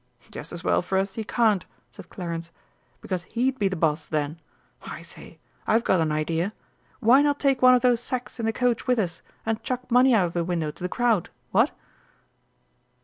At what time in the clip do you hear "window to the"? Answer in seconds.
10.43-10.89